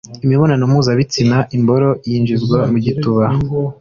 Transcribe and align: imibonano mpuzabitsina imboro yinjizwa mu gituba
imibonano 0.23 0.63
mpuzabitsina 0.71 1.37
imboro 1.57 1.89
yinjizwa 2.09 2.57
mu 2.71 2.77
gituba 2.85 3.25